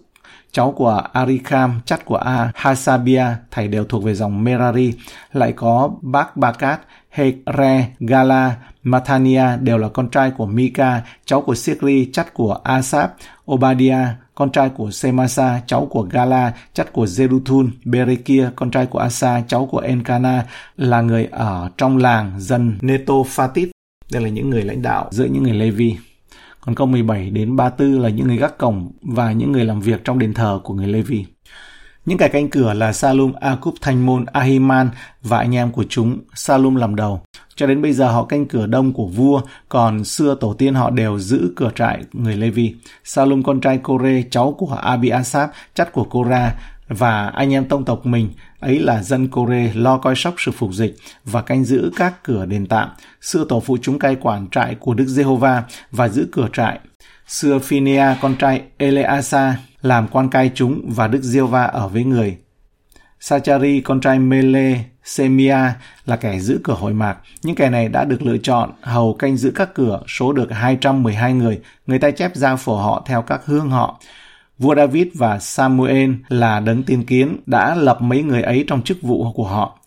cháu 0.51 0.71
của 0.71 1.01
Arikam, 1.13 1.81
chắt 1.86 2.06
của 2.06 2.15
A, 2.15 2.51
Hasabia, 2.56 3.25
thầy 3.51 3.68
đều 3.68 3.86
thuộc 3.86 4.03
về 4.03 4.13
dòng 4.13 4.44
Merari, 4.44 4.94
lại 5.33 5.53
có 5.53 5.89
Bác 6.01 6.38
Bakat, 6.38 6.80
Hekre, 7.09 7.88
Gala, 8.00 8.56
Matania 8.83 9.44
đều 9.59 9.77
là 9.77 9.89
con 9.89 10.09
trai 10.09 10.31
của 10.31 10.45
Mika, 10.45 11.01
cháu 11.25 11.42
của 11.42 11.56
Sikri, 11.56 12.09
chắt 12.13 12.33
của 12.33 12.53
Asap, 12.63 13.12
Obadia, 13.51 13.98
con 14.36 14.51
trai 14.51 14.69
của 14.69 14.92
Semasa, 14.92 15.62
cháu 15.65 15.88
của 15.89 16.07
Gala, 16.12 16.53
chắt 16.74 16.94
của 16.94 17.06
Zeruthun, 17.06 17.69
Berekia, 17.86 18.50
con 18.56 18.71
trai 18.71 18.86
của 18.86 19.00
Asa, 19.00 19.42
cháu 19.48 19.65
của 19.65 19.80
Enkana, 19.80 20.45
là 20.77 21.01
người 21.01 21.27
ở 21.31 21.69
trong 21.77 21.98
làng 21.98 22.31
dân 22.38 22.77
Netophatit. 22.81 23.69
Đây 24.12 24.21
là 24.21 24.30
những 24.30 24.50
người 24.50 24.63
lãnh 24.63 24.81
đạo 24.81 25.07
giữa 25.12 25.25
những 25.25 25.44
người 25.44 25.53
Levi. 25.53 25.98
Còn 26.62 26.75
câu 26.75 26.88
17 26.88 27.30
đến 27.30 27.56
34 27.56 28.02
là 28.02 28.10
những 28.10 28.28
người 28.28 28.38
gác 28.38 28.58
cổng 28.58 28.92
và 29.02 29.31
những 29.31 29.52
người 29.52 29.66
làm 29.66 29.81
việc 29.81 30.04
trong 30.04 30.19
đền 30.19 30.34
thờ 30.34 30.60
của 30.63 30.74
người 30.74 30.88
Levi. 30.88 31.25
Những 32.06 32.18
kẻ 32.18 32.28
canh 32.28 32.50
cửa 32.50 32.74
là 32.74 32.94
Salum, 32.94 33.34
Akub, 33.34 33.75
Thanh 33.81 34.06
Môn, 34.06 34.25
Ahiman 34.25 34.90
và 35.22 35.38
anh 35.38 35.56
em 35.56 35.72
của 35.72 35.84
chúng. 35.90 36.19
Salum 36.36 36.75
làm 36.75 36.96
đầu. 36.96 37.22
Cho 37.56 37.68
đến 37.68 37.81
bây 37.81 37.94
giờ 37.94 38.12
họ 38.12 38.25
canh 38.25 38.46
cửa 38.46 38.66
đông 38.66 38.94
của 38.94 39.08
vua, 39.08 39.42
còn 39.69 40.04
xưa 40.04 40.36
tổ 40.36 40.53
tiên 40.53 40.74
họ 40.74 40.89
đều 40.89 41.20
giữ 41.20 41.53
cửa 41.56 41.72
trại 41.75 42.03
người 42.13 42.38
Levi. 42.38 42.75
Salum 43.03 43.44
con 43.44 43.62
trai 43.62 43.77
Kore, 43.77 44.24
cháu 44.32 44.56
của 44.58 44.74
Abiasap, 44.74 45.51
chắt 45.74 45.91
của 45.91 46.03
Kora, 46.03 46.56
và 46.88 47.27
anh 47.27 47.53
em 47.53 47.65
tông 47.65 47.86
tộc 47.86 48.06
mình, 48.06 48.30
ấy 48.62 48.80
là 48.80 49.03
dân 49.03 49.27
Kore 49.27 49.72
lo 49.74 49.98
coi 49.98 50.15
sóc 50.15 50.36
sự 50.38 50.51
phục 50.51 50.74
dịch 50.74 50.96
và 51.25 51.41
canh 51.41 51.63
giữ 51.63 51.91
các 51.96 52.24
cửa 52.24 52.46
đền 52.46 52.65
tạm. 52.65 52.89
Xưa 53.22 53.46
tổ 53.50 53.60
phụ 53.60 53.77
chúng 53.82 54.00
cai 54.00 54.15
quản 54.15 54.48
trại 54.51 54.75
của 54.75 54.94
Đức 54.94 55.06
Giê-hô-va 55.06 55.63
và 55.91 56.10
giữ 56.10 56.27
cửa 56.32 56.48
trại. 56.53 56.80
Xưa 57.27 57.60
Phinea 57.60 58.18
con 58.22 58.36
trai 58.36 58.62
Eleasa 58.77 59.58
làm 59.82 60.08
quan 60.08 60.30
cai 60.30 60.51
chúng 60.56 60.82
và 60.96 61.08
Đức 61.08 61.22
Giê-hô-va 61.22 61.63
ở 61.63 61.88
với 61.88 62.03
người. 62.03 62.38
Sachari, 63.20 63.82
con 63.82 64.01
trai 64.01 64.20
Mele, 64.20 64.84
Semia 65.03 65.58
là 66.06 66.15
kẻ 66.15 66.39
giữ 66.39 66.60
cửa 66.63 66.74
hội 66.74 66.94
mạc. 66.94 67.18
Những 67.44 67.56
kẻ 67.56 67.70
này 67.70 67.89
đã 67.89 68.06
được 68.06 68.22
lựa 68.22 68.38
chọn 68.38 68.72
hầu 68.82 69.13
canh 69.13 69.38
giữ 69.38 69.51
các 69.56 69.74
cửa, 69.74 70.01
số 70.08 70.34
được 70.34 70.51
212 70.51 71.34
người. 71.34 71.60
Người 71.88 72.00
ta 72.00 72.12
chép 72.12 72.36
ra 72.36 72.56
phổ 72.56 72.77
họ 72.77 73.03
theo 73.08 73.22
các 73.22 73.46
hương 73.46 73.70
họ. 73.70 74.00
Vua 74.62 74.75
David 74.75 75.08
và 75.13 75.39
Samuel 75.39 76.12
là 76.30 76.60
đấng 76.60 76.84
tiên 76.84 77.03
kiến 77.06 77.38
đã 77.46 77.75
lập 77.75 78.01
mấy 78.01 78.24
người 78.24 78.41
ấy 78.41 78.63
trong 78.68 78.82
chức 78.82 79.01
vụ 79.01 79.32
của 79.32 79.48
họ. 79.48 79.80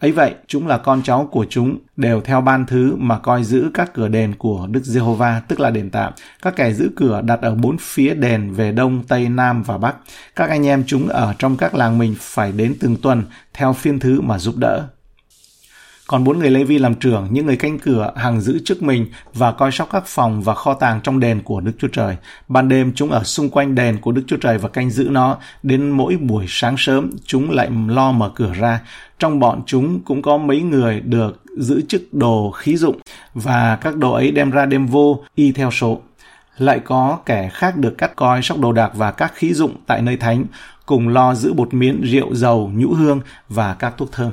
Ấy 0.00 0.12
vậy, 0.12 0.34
chúng 0.46 0.66
là 0.66 0.78
con 0.78 1.02
cháu 1.02 1.28
của 1.32 1.46
chúng, 1.50 1.78
đều 1.96 2.20
theo 2.20 2.40
ban 2.40 2.66
thứ 2.66 2.96
mà 2.96 3.18
coi 3.18 3.44
giữ 3.44 3.70
các 3.74 3.94
cửa 3.94 4.08
đền 4.08 4.34
của 4.34 4.66
Đức 4.70 4.84
Giê-hô-va, 4.84 5.42
tức 5.48 5.60
là 5.60 5.70
đền 5.70 5.90
tạm. 5.90 6.12
Các 6.42 6.56
kẻ 6.56 6.72
giữ 6.72 6.90
cửa 6.96 7.20
đặt 7.24 7.40
ở 7.40 7.54
bốn 7.54 7.76
phía 7.80 8.14
đền 8.14 8.52
về 8.52 8.72
đông, 8.72 9.02
tây, 9.08 9.28
nam 9.28 9.62
và 9.62 9.78
bắc. 9.78 9.96
Các 10.36 10.50
anh 10.50 10.66
em 10.66 10.84
chúng 10.86 11.08
ở 11.08 11.34
trong 11.38 11.56
các 11.56 11.74
làng 11.74 11.98
mình 11.98 12.14
phải 12.18 12.52
đến 12.52 12.74
từng 12.80 12.96
tuần 12.96 13.22
theo 13.54 13.72
phiên 13.72 13.98
thứ 13.98 14.20
mà 14.20 14.38
giúp 14.38 14.56
đỡ. 14.56 14.88
Còn 16.08 16.24
bốn 16.24 16.38
người 16.38 16.50
Levi 16.50 16.78
làm 16.78 16.94
trưởng, 16.94 17.28
những 17.30 17.46
người 17.46 17.56
canh 17.56 17.78
cửa, 17.78 18.12
hàng 18.16 18.40
giữ 18.40 18.58
trước 18.64 18.82
mình 18.82 19.06
và 19.34 19.52
coi 19.52 19.72
sóc 19.72 19.88
các 19.92 20.02
phòng 20.06 20.42
và 20.42 20.54
kho 20.54 20.74
tàng 20.74 21.00
trong 21.00 21.20
đền 21.20 21.42
của 21.42 21.60
Đức 21.60 21.72
Chúa 21.78 21.88
Trời. 21.88 22.16
Ban 22.48 22.68
đêm 22.68 22.92
chúng 22.94 23.10
ở 23.10 23.24
xung 23.24 23.50
quanh 23.50 23.74
đền 23.74 23.98
của 24.00 24.12
Đức 24.12 24.22
Chúa 24.26 24.36
Trời 24.36 24.58
và 24.58 24.68
canh 24.68 24.90
giữ 24.90 25.08
nó. 25.10 25.36
Đến 25.62 25.90
mỗi 25.90 26.16
buổi 26.16 26.44
sáng 26.48 26.74
sớm, 26.78 27.10
chúng 27.24 27.50
lại 27.50 27.70
lo 27.88 28.12
mở 28.12 28.30
cửa 28.34 28.52
ra. 28.54 28.80
Trong 29.18 29.40
bọn 29.40 29.62
chúng 29.66 30.00
cũng 30.00 30.22
có 30.22 30.36
mấy 30.36 30.60
người 30.60 31.00
được 31.00 31.42
giữ 31.58 31.82
chức 31.88 32.14
đồ 32.14 32.50
khí 32.50 32.76
dụng 32.76 32.98
và 33.34 33.76
các 33.76 33.96
đồ 33.96 34.12
ấy 34.12 34.30
đem 34.30 34.50
ra 34.50 34.66
đem 34.66 34.86
vô 34.86 35.24
y 35.34 35.52
theo 35.52 35.70
số. 35.70 36.00
lại 36.58 36.80
có 36.84 37.18
kẻ 37.26 37.48
khác 37.52 37.76
được 37.76 37.98
cắt 37.98 38.16
coi 38.16 38.42
sóc 38.42 38.58
đồ 38.58 38.72
đạc 38.72 38.90
và 38.94 39.10
các 39.10 39.32
khí 39.34 39.52
dụng 39.52 39.76
tại 39.86 40.02
nơi 40.02 40.16
thánh, 40.16 40.44
cùng 40.86 41.08
lo 41.08 41.34
giữ 41.34 41.52
bột 41.52 41.74
miến, 41.74 42.02
rượu, 42.02 42.34
dầu, 42.34 42.70
nhũ 42.74 42.88
hương 42.88 43.20
và 43.48 43.74
các 43.74 43.94
thuốc 43.96 44.12
thơm. 44.12 44.32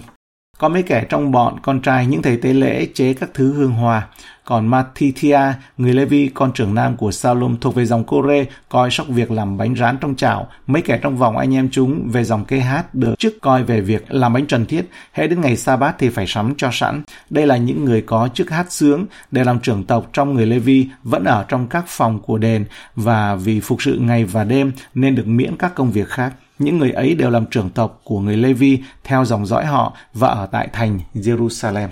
Có 0.57 0.69
mấy 0.69 0.83
kẻ 0.83 1.05
trong 1.09 1.31
bọn 1.31 1.59
con 1.59 1.81
trai 1.81 2.05
những 2.05 2.21
thầy 2.21 2.37
tế 2.37 2.53
lễ 2.53 2.87
chế 2.93 3.13
các 3.13 3.29
thứ 3.33 3.53
hương 3.53 3.71
hòa 3.71 4.07
Còn 4.45 4.67
Matithia, 4.67 5.39
người 5.77 5.93
Levi, 5.93 6.29
con 6.33 6.53
trưởng 6.53 6.75
nam 6.75 6.97
của 6.97 7.11
Salom 7.11 7.57
thuộc 7.61 7.75
về 7.75 7.85
dòng 7.85 8.03
Kore, 8.03 8.45
coi 8.69 8.91
sóc 8.91 9.07
việc 9.09 9.31
làm 9.31 9.57
bánh 9.57 9.75
rán 9.75 9.97
trong 9.97 10.15
chảo. 10.15 10.47
Mấy 10.67 10.81
kẻ 10.81 10.99
trong 11.01 11.17
vòng 11.17 11.37
anh 11.37 11.55
em 11.55 11.69
chúng 11.71 12.09
về 12.11 12.23
dòng 12.23 12.45
kê 12.45 12.59
hát 12.59 12.95
được 12.95 13.19
chức 13.19 13.37
coi 13.41 13.63
về 13.63 13.81
việc 13.81 14.05
làm 14.09 14.33
bánh 14.33 14.47
trần 14.47 14.65
thiết. 14.65 14.89
Hễ 15.13 15.27
đến 15.27 15.41
ngày 15.41 15.57
sa 15.57 15.75
bát 15.75 15.95
thì 15.99 16.09
phải 16.09 16.27
sắm 16.27 16.53
cho 16.57 16.69
sẵn. 16.71 17.03
Đây 17.29 17.47
là 17.47 17.57
những 17.57 17.85
người 17.85 18.01
có 18.01 18.29
chức 18.33 18.49
hát 18.49 18.71
sướng 18.71 19.05
để 19.31 19.43
làm 19.43 19.59
trưởng 19.59 19.83
tộc 19.83 20.09
trong 20.13 20.33
người 20.33 20.45
Levi 20.45 20.89
vẫn 21.03 21.23
ở 21.23 21.45
trong 21.47 21.67
các 21.67 21.85
phòng 21.87 22.19
của 22.19 22.37
đền 22.37 22.65
và 22.95 23.35
vì 23.35 23.59
phục 23.59 23.81
sự 23.81 23.97
ngày 24.01 24.25
và 24.25 24.43
đêm 24.43 24.71
nên 24.93 25.15
được 25.15 25.27
miễn 25.27 25.57
các 25.57 25.75
công 25.75 25.91
việc 25.91 26.07
khác. 26.07 26.33
Những 26.59 26.77
người 26.77 26.91
ấy 26.91 27.15
đều 27.15 27.29
làm 27.29 27.45
trưởng 27.45 27.69
tộc 27.69 28.01
của 28.03 28.19
người 28.19 28.37
Levi 28.37 28.79
theo 29.03 29.25
dòng 29.25 29.45
dõi 29.45 29.65
họ 29.65 29.93
và 30.13 30.27
ở 30.27 30.45
tại 30.45 30.67
thành 30.73 30.99
Jerusalem. 31.13 31.87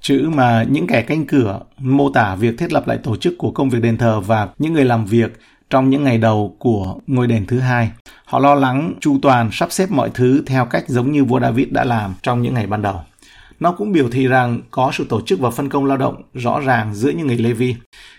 Chữ 0.00 0.30
mà 0.34 0.62
những 0.70 0.86
kẻ 0.86 1.02
canh 1.02 1.26
cửa, 1.26 1.60
mô 1.78 2.10
tả 2.10 2.34
việc 2.34 2.58
thiết 2.58 2.72
lập 2.72 2.88
lại 2.88 2.98
tổ 2.98 3.16
chức 3.16 3.34
của 3.38 3.50
công 3.50 3.70
việc 3.70 3.82
đền 3.82 3.98
thờ 3.98 4.20
và 4.20 4.48
những 4.58 4.72
người 4.72 4.84
làm 4.84 5.04
việc 5.06 5.40
trong 5.70 5.90
những 5.90 6.04
ngày 6.04 6.18
đầu 6.18 6.56
của 6.58 6.96
ngôi 7.06 7.26
đền 7.26 7.46
thứ 7.46 7.58
hai. 7.58 7.90
Họ 8.24 8.38
lo 8.38 8.54
lắng, 8.54 8.94
chu 9.00 9.18
toàn, 9.22 9.50
sắp 9.52 9.72
xếp 9.72 9.90
mọi 9.90 10.10
thứ 10.14 10.42
theo 10.46 10.64
cách 10.64 10.84
giống 10.88 11.12
như 11.12 11.24
vua 11.24 11.40
David 11.40 11.68
đã 11.70 11.84
làm 11.84 12.14
trong 12.22 12.42
những 12.42 12.54
ngày 12.54 12.66
ban 12.66 12.82
đầu. 12.82 13.00
Nó 13.60 13.72
cũng 13.72 13.92
biểu 13.92 14.10
thị 14.10 14.26
rằng 14.26 14.60
có 14.70 14.90
sự 14.94 15.06
tổ 15.08 15.20
chức 15.20 15.40
và 15.40 15.50
phân 15.50 15.68
công 15.68 15.84
lao 15.84 15.96
động 15.96 16.22
rõ 16.34 16.60
ràng 16.60 16.94
giữa 16.94 17.10
những 17.10 17.26
người 17.26 17.38
Levi. 17.38 17.76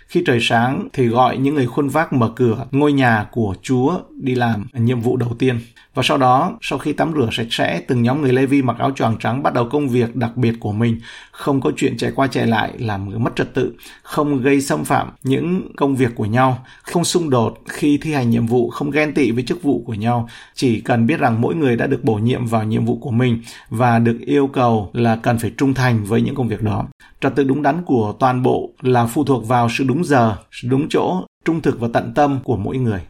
Khi 0.09 0.23
trời 0.25 0.39
sáng 0.41 0.87
thì 0.93 1.07
gọi 1.07 1.37
những 1.37 1.55
người 1.55 1.67
khuôn 1.67 1.89
vác 1.89 2.13
mở 2.13 2.31
cửa, 2.35 2.65
ngôi 2.71 2.93
nhà 2.93 3.27
của 3.31 3.55
Chúa 3.61 3.99
đi 4.21 4.35
làm 4.35 4.67
nhiệm 4.73 5.01
vụ 5.01 5.17
đầu 5.17 5.35
tiên. 5.39 5.59
Và 5.99 6.03
sau 6.03 6.17
đó, 6.17 6.57
sau 6.61 6.79
khi 6.79 6.93
tắm 6.93 7.13
rửa 7.15 7.29
sạch 7.31 7.47
sẽ, 7.49 7.81
từng 7.87 8.03
nhóm 8.03 8.21
người 8.21 8.33
Levi 8.33 8.61
mặc 8.61 8.77
áo 8.79 8.91
choàng 8.91 9.17
trắng 9.19 9.43
bắt 9.43 9.53
đầu 9.53 9.69
công 9.69 9.89
việc 9.89 10.15
đặc 10.15 10.37
biệt 10.37 10.53
của 10.59 10.71
mình, 10.71 10.99
không 11.31 11.61
có 11.61 11.71
chuyện 11.77 11.97
chạy 11.97 12.11
qua 12.15 12.27
chạy 12.27 12.47
lại 12.47 12.73
làm 12.77 13.23
mất 13.23 13.35
trật 13.35 13.53
tự, 13.53 13.73
không 14.03 14.41
gây 14.41 14.61
xâm 14.61 14.83
phạm 14.83 15.09
những 15.23 15.71
công 15.77 15.95
việc 15.95 16.15
của 16.15 16.25
nhau, 16.25 16.65
không 16.81 17.03
xung 17.03 17.29
đột 17.29 17.57
khi 17.67 17.97
thi 17.97 18.13
hành 18.13 18.29
nhiệm 18.29 18.45
vụ, 18.45 18.69
không 18.69 18.91
ghen 18.91 19.13
tị 19.13 19.31
với 19.31 19.43
chức 19.43 19.63
vụ 19.63 19.83
của 19.85 19.93
nhau, 19.93 20.29
chỉ 20.53 20.81
cần 20.81 21.07
biết 21.07 21.19
rằng 21.19 21.41
mỗi 21.41 21.55
người 21.55 21.75
đã 21.75 21.87
được 21.87 22.03
bổ 22.03 22.15
nhiệm 22.15 22.45
vào 22.45 22.63
nhiệm 22.63 22.85
vụ 22.85 22.97
của 23.01 23.11
mình 23.11 23.41
và 23.69 23.99
được 23.99 24.17
yêu 24.19 24.47
cầu 24.47 24.89
là 24.93 25.15
cần 25.15 25.37
phải 25.39 25.51
trung 25.57 25.73
thành 25.73 26.03
với 26.03 26.21
những 26.21 26.35
công 26.35 26.47
việc 26.47 26.61
đó. 26.61 26.85
Trật 27.21 27.35
tự 27.35 27.43
đúng 27.43 27.61
đắn 27.61 27.83
của 27.85 28.15
toàn 28.19 28.43
bộ 28.43 28.69
là 28.81 29.05
phụ 29.05 29.23
thuộc 29.23 29.47
vào 29.47 29.67
sự 29.69 29.83
đúng 29.87 30.03
giờ, 30.03 30.35
sự 30.51 30.67
đúng 30.67 30.89
chỗ, 30.89 31.23
trung 31.45 31.61
thực 31.61 31.79
và 31.79 31.87
tận 31.93 32.13
tâm 32.15 32.39
của 32.43 32.57
mỗi 32.57 32.77
người 32.77 33.01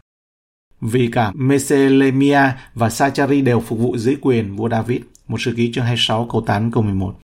vì 0.80 1.08
cả 1.12 1.32
Meselemia 1.34 2.42
và 2.74 2.90
Sachari 2.90 3.40
đều 3.40 3.60
phục 3.60 3.78
vụ 3.78 3.96
dưới 3.96 4.16
quyền 4.20 4.56
vua 4.56 4.68
David. 4.68 5.00
Một 5.28 5.40
sự 5.40 5.54
ký 5.56 5.72
chương 5.72 5.84
26 5.84 6.28
câu 6.32 6.40
8 6.40 6.72
câu 6.72 6.82
11. 6.82 7.14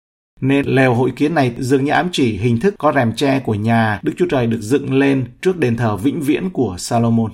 Nên 0.40 0.66
lều 0.66 0.94
hội 0.94 1.12
kiến 1.16 1.34
này 1.34 1.54
dường 1.58 1.84
như 1.84 1.92
ám 1.92 2.08
chỉ 2.12 2.36
hình 2.36 2.60
thức 2.60 2.75
có 2.78 2.92
rèm 2.92 3.12
tre 3.16 3.40
của 3.40 3.54
nhà 3.54 4.00
Đức 4.02 4.12
Chúa 4.16 4.26
Trời 4.26 4.46
được 4.46 4.60
dựng 4.60 4.94
lên 4.94 5.25
trước 5.42 5.58
đền 5.58 5.76
thờ 5.76 5.96
vĩnh 5.96 6.20
viễn 6.20 6.50
của 6.50 6.76
Salomon. 6.78 7.32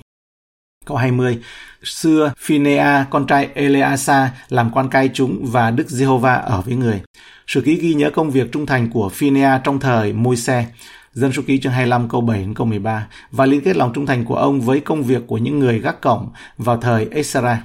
Câu 0.85 0.97
20. 0.97 1.39
Xưa 1.83 2.33
Phinea, 2.37 3.05
con 3.09 3.27
trai 3.27 3.49
Eleasa, 3.53 4.31
làm 4.49 4.71
quan 4.71 4.89
cai 4.89 5.09
chúng 5.13 5.45
và 5.45 5.71
Đức 5.71 5.89
Giê-hô-va 5.89 6.33
ở 6.33 6.61
với 6.61 6.75
người. 6.75 7.01
Sử 7.47 7.61
ký 7.61 7.75
ghi 7.75 7.93
nhớ 7.93 8.09
công 8.09 8.31
việc 8.31 8.51
trung 8.51 8.65
thành 8.65 8.89
của 8.89 9.09
Phinea 9.09 9.61
trong 9.63 9.79
thời 9.79 10.13
Môi-se. 10.13 10.65
Dân 11.13 11.31
số 11.31 11.41
ký 11.47 11.59
chương 11.59 11.71
25 11.71 12.09
câu 12.09 12.21
7 12.21 12.39
đến 12.39 12.53
câu 12.53 12.67
13 12.67 13.07
và 13.31 13.45
liên 13.45 13.61
kết 13.61 13.75
lòng 13.75 13.93
trung 13.93 14.05
thành 14.05 14.25
của 14.25 14.35
ông 14.35 14.61
với 14.61 14.79
công 14.79 15.03
việc 15.03 15.23
của 15.27 15.37
những 15.37 15.59
người 15.59 15.79
gác 15.79 16.01
cổng 16.01 16.29
vào 16.57 16.77
thời 16.77 17.07
Esra. 17.11 17.63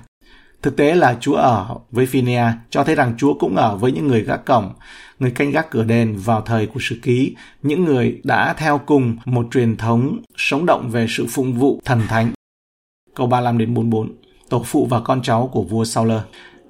Thực 0.62 0.76
tế 0.76 0.95
là 0.95 1.17
Chúa 1.21 1.35
ở 1.35 1.76
với 1.90 2.07
Phinea 2.07 2.59
cho 2.71 2.85
thấy 2.85 2.95
rằng 2.95 3.14
Chúa 3.19 3.35
cũng 3.35 3.57
ở 3.57 3.76
với 3.76 3.93
những 3.93 4.07
người 4.07 4.23
gác 4.23 4.45
cổng, 4.45 4.73
người 5.19 5.31
canh 5.31 5.50
gác 5.50 5.71
cửa 5.71 5.85
đền 5.85 6.17
vào 6.17 6.40
thời 6.40 6.67
của 6.67 6.81
sử 6.83 6.99
ký, 7.02 7.35
những 7.62 7.85
người 7.85 8.21
đã 8.25 8.55
theo 8.59 8.81
cùng 8.87 9.17
một 9.25 9.47
truyền 9.50 9.76
thống 9.76 10.19
sống 10.37 10.67
động 10.67 10.90
về 10.90 11.07
sự 11.09 11.26
phụng 11.28 11.52
vụ 11.52 11.81
thần 11.85 12.00
thánh. 12.09 12.33
Câu 13.14 13.26
35 13.26 13.59
đến 13.59 13.75
44 13.75 14.12
Tổ 14.49 14.62
phụ 14.67 14.87
và 14.90 15.00
con 15.00 15.23
cháu 15.23 15.50
của 15.52 15.62
vua 15.62 15.85
Sauler 15.85 16.21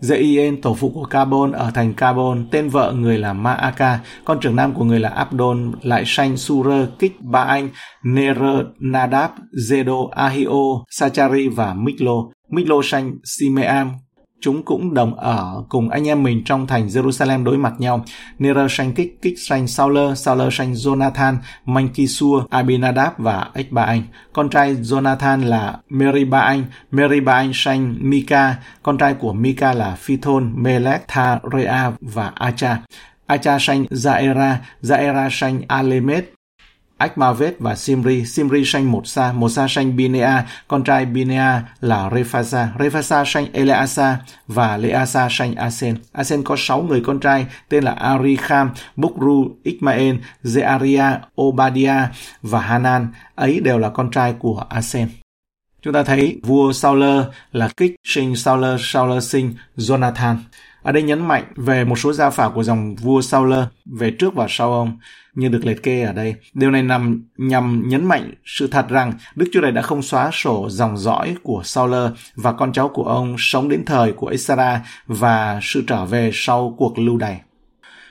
Zeien, 0.01 0.61
tổ 0.63 0.75
phụ 0.75 0.91
của 0.95 1.05
Carbon 1.05 1.53
ở 1.53 1.71
thành 1.75 1.95
Carbon, 1.95 2.47
tên 2.51 2.69
vợ 2.69 2.93
người 2.93 3.19
là 3.19 3.33
Maaka, 3.33 3.99
con 4.25 4.41
trưởng 4.41 4.57
nam 4.57 4.75
của 4.75 4.85
người 4.85 5.01
là 5.01 5.09
Abdon, 5.09 5.73
lại 5.83 6.03
sanh 6.07 6.37
Surơ, 6.37 6.87
Kích, 6.99 7.21
Ba 7.21 7.43
Anh, 7.43 7.69
Ner, 8.05 8.39
Nadab, 8.79 9.31
Zedo, 9.71 10.09
Ahio, 10.09 10.85
Sachari 10.91 11.49
và 11.49 11.75
Miklo. 11.75 12.15
Miklo 12.51 12.81
sanh 12.85 13.13
Simeam, 13.25 13.91
chúng 14.41 14.63
cũng 14.63 14.95
đồng 14.95 15.15
ở 15.15 15.65
cùng 15.69 15.89
anh 15.89 16.09
em 16.09 16.23
mình 16.23 16.43
trong 16.45 16.67
thành 16.67 16.87
Jerusalem 16.87 17.45
đối 17.45 17.59
mặt 17.59 17.73
nhau. 17.79 18.05
Nera 18.39 18.67
sanh 18.71 18.93
kích, 18.93 19.19
kích 19.23 19.39
sanh 19.39 19.69
Sauler, 19.69 20.19
Sauler 20.19 20.55
sanh 20.55 20.73
Jonathan, 20.73 21.37
Mankisua, 21.65 22.45
Abinadab 22.51 23.13
và 23.19 23.51
Ếch 23.55 23.73
Anh. 23.77 24.03
Con 24.33 24.51
trai 24.51 24.75
Jonathan 24.75 25.45
là 25.45 25.79
Meriba 25.89 26.41
Anh, 26.41 26.65
Meriba 26.91 27.33
Anh 27.33 27.51
sanh 27.55 27.97
Mika, 28.01 28.55
con 28.83 28.99
trai 28.99 29.15
của 29.15 29.33
Mika 29.33 29.73
là 29.73 29.97
Phithon, 29.99 30.53
Melech, 30.63 31.09
Tharea 31.09 31.93
và 32.01 32.33
Acha. 32.35 32.79
Acha 33.27 33.59
sanh 33.61 33.85
Zaera, 33.85 34.57
Zaera 34.83 35.29
sanh 35.31 35.63
Alemet, 35.69 36.38
Akmavet 36.99 37.55
và 37.59 37.75
Simri. 37.75 38.25
Simri 38.25 38.65
sanh 38.65 38.93
một 38.93 39.07
sa, 39.07 39.33
một 39.33 39.49
sa 39.49 39.67
sanh 39.69 39.97
Binea, 39.97 40.47
con 40.69 40.85
trai 40.85 41.07
Binea 41.07 41.63
là 41.81 42.11
Rephasa. 42.15 42.69
Rephasa 42.79 43.25
sanh 43.27 43.47
Eleasa 43.53 44.19
và 44.47 44.77
Leasa 44.77 45.29
sanh 45.31 45.55
Asen. 45.55 45.97
Asen 46.13 46.43
có 46.43 46.57
sáu 46.59 46.83
người 46.83 47.03
con 47.07 47.21
trai 47.21 47.47
tên 47.69 47.85
là 47.85 47.93
Arikham, 47.93 48.71
Bukru, 48.97 49.57
Ismael, 49.63 50.17
Zearia, 50.45 51.19
Obadia 51.43 51.95
và 52.43 52.61
Hanan. 52.61 53.09
Ấy 53.35 53.61
đều 53.61 53.79
là 53.79 53.89
con 53.89 54.11
trai 54.11 54.35
của 54.39 54.65
Asen. 54.69 55.09
Chúng 55.83 55.95
ta 55.95 56.03
thấy 56.03 56.41
vua 56.43 56.73
Sauler 56.73 57.25
là 57.53 57.69
Kích 57.77 57.97
sinh 58.05 58.37
Sauler, 58.37 58.81
Sauler 58.81 59.25
sinh 59.25 59.55
Jonathan. 59.77 60.37
Ở 60.89 60.93
đây 60.93 61.03
nhấn 61.03 61.29
mạnh 61.29 61.45
về 61.57 61.85
một 61.85 61.99
số 61.99 62.13
gia 62.13 62.31
phả 62.31 62.49
của 62.49 62.63
dòng 62.63 62.95
vua 62.95 63.21
Sauler 63.21 63.65
về 63.87 64.11
trước 64.11 64.35
và 64.35 64.47
sau 64.49 64.73
ông, 64.73 64.99
như 65.35 65.49
được 65.49 65.61
liệt 65.65 65.83
kê 65.83 66.03
ở 66.03 66.13
đây. 66.13 66.35
Điều 66.55 66.71
này 66.71 66.83
nằm 66.83 67.23
nhằm 67.39 67.83
nhấn 67.89 68.05
mạnh 68.05 68.35
sự 68.45 68.67
thật 68.67 68.89
rằng 68.89 69.13
Đức 69.35 69.47
Chúa 69.53 69.61
Trời 69.61 69.73
đã 69.73 69.83
không 69.83 70.03
xóa 70.03 70.31
sổ 70.33 70.69
dòng 70.71 70.99
dõi 70.99 71.37
của 71.43 71.63
Sauler 71.65 72.11
và 72.35 72.53
con 72.53 72.73
cháu 72.73 72.89
của 72.89 73.05
ông 73.05 73.37
sống 73.39 73.69
đến 73.69 73.85
thời 73.85 74.13
của 74.13 74.27
Esra 74.27 74.81
và 75.07 75.61
sự 75.63 75.85
trở 75.87 76.05
về 76.05 76.31
sau 76.35 76.75
cuộc 76.79 76.99
lưu 76.99 77.17
đày. 77.17 77.41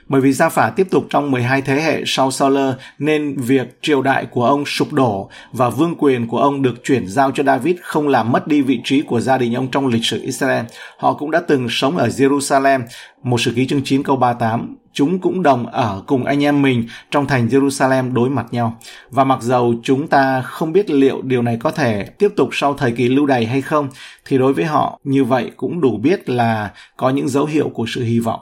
Bởi 0.08 0.20
vì 0.20 0.32
gia 0.32 0.48
phả 0.48 0.70
tiếp 0.70 0.86
tục 0.90 1.06
trong 1.10 1.30
12 1.30 1.62
thế 1.62 1.80
hệ 1.80 2.02
sau 2.06 2.30
Sauler 2.30 2.74
nên 2.98 3.36
việc 3.36 3.78
triều 3.82 4.02
đại 4.02 4.26
của 4.26 4.44
ông 4.44 4.64
sụp 4.66 4.92
đổ 4.92 5.30
và 5.52 5.70
vương 5.70 5.94
quyền 5.98 6.28
của 6.28 6.38
ông 6.38 6.62
được 6.62 6.84
chuyển 6.84 7.08
giao 7.08 7.30
cho 7.30 7.44
David 7.44 7.76
không 7.82 8.08
làm 8.08 8.32
mất 8.32 8.46
đi 8.46 8.62
vị 8.62 8.80
trí 8.84 9.02
của 9.02 9.20
gia 9.20 9.38
đình 9.38 9.54
ông 9.54 9.70
trong 9.70 9.86
lịch 9.86 10.04
sử 10.04 10.22
Israel. 10.22 10.64
Họ 10.98 11.14
cũng 11.14 11.30
đã 11.30 11.40
từng 11.48 11.66
sống 11.70 11.96
ở 11.96 12.08
Jerusalem, 12.08 12.80
một 13.22 13.40
sử 13.40 13.52
ký 13.56 13.66
chương 13.66 13.84
9 13.84 14.02
câu 14.02 14.16
38, 14.16 14.76
chúng 14.92 15.18
cũng 15.18 15.42
đồng 15.42 15.66
ở 15.66 16.02
cùng 16.06 16.24
anh 16.24 16.44
em 16.44 16.62
mình 16.62 16.88
trong 17.10 17.26
thành 17.26 17.48
Jerusalem 17.48 18.14
đối 18.14 18.30
mặt 18.30 18.46
nhau. 18.50 18.78
Và 19.10 19.24
mặc 19.24 19.42
dầu 19.42 19.74
chúng 19.82 20.08
ta 20.08 20.42
không 20.42 20.72
biết 20.72 20.90
liệu 20.90 21.22
điều 21.22 21.42
này 21.42 21.56
có 21.60 21.70
thể 21.70 22.04
tiếp 22.18 22.28
tục 22.36 22.48
sau 22.52 22.74
thời 22.74 22.92
kỳ 22.92 23.08
lưu 23.08 23.26
đày 23.26 23.46
hay 23.46 23.60
không, 23.60 23.88
thì 24.26 24.38
đối 24.38 24.52
với 24.52 24.64
họ 24.64 25.00
như 25.04 25.24
vậy 25.24 25.50
cũng 25.56 25.80
đủ 25.80 25.96
biết 25.96 26.28
là 26.28 26.70
có 26.96 27.10
những 27.10 27.28
dấu 27.28 27.46
hiệu 27.46 27.68
của 27.68 27.84
sự 27.88 28.04
hy 28.04 28.18
vọng. 28.18 28.40